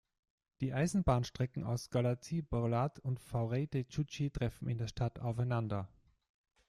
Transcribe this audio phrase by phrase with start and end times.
[0.61, 5.87] Die Eisenbahnstrecken aus Galați–Bârlad und Făurei–Tecuci treffen in der Stadt aufeinander.